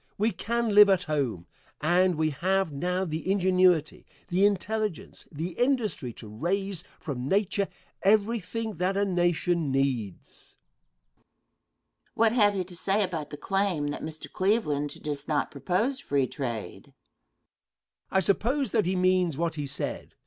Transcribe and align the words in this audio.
We 0.17 0.31
can 0.31 0.73
live 0.73 0.89
at 0.89 1.03
home, 1.03 1.45
and 1.79 2.15
we 2.15 2.31
have 2.31 2.71
now 2.73 3.05
the 3.05 3.31
ingenuity, 3.31 4.07
the 4.29 4.47
intelligence, 4.47 5.27
the 5.31 5.49
industry 5.59 6.11
to 6.13 6.27
raise 6.27 6.83
from 6.97 7.29
nature 7.29 7.67
everything 8.01 8.77
that 8.77 8.97
a 8.97 9.05
nation 9.05 9.71
needs. 9.71 10.57
Question. 11.13 12.13
What 12.15 12.31
have 12.31 12.55
you 12.55 12.63
to 12.63 12.75
say 12.75 13.03
about 13.03 13.29
the 13.29 13.37
claim 13.37 13.89
that 13.89 14.01
Mr. 14.01 14.25
Cleveland 14.27 15.03
does 15.03 15.27
not 15.27 15.51
propose 15.51 15.99
free 15.99 16.25
trade? 16.25 16.85
Answer. 18.09 18.09
I 18.09 18.19
suppose 18.21 18.71
that 18.71 18.87
he 18.87 18.95
means 18.95 19.37
what 19.37 19.53
he 19.53 19.67
said. 19.67 20.15